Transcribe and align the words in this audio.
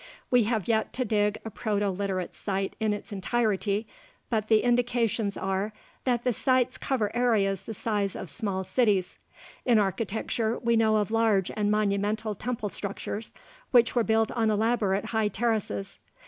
We 0.31 0.45
have 0.45 0.67
yet 0.67 0.93
to 0.93 1.05
dig 1.05 1.37
a 1.45 1.51
Proto 1.51 1.91
Literate 1.91 2.35
site 2.35 2.75
in 2.79 2.91
its 2.91 3.11
entirety, 3.11 3.85
but 4.31 4.47
the 4.47 4.63
indications 4.63 5.37
are 5.37 5.73
that 6.05 6.23
the 6.23 6.33
sites 6.33 6.75
cover 6.79 7.15
areas 7.15 7.61
the 7.61 7.75
size 7.75 8.15
of 8.15 8.27
small 8.27 8.63
cities. 8.63 9.19
In 9.63 9.77
architecture, 9.77 10.57
we 10.57 10.75
know 10.75 10.95
of 10.97 11.11
large 11.11 11.51
and 11.55 11.69
monumental 11.69 12.33
temple 12.33 12.69
structures, 12.69 13.31
which 13.69 13.93
were 13.93 14.03
built 14.03 14.31
on 14.31 14.49
elaborate 14.49 15.05
high 15.05 15.27
terraces. 15.27 15.99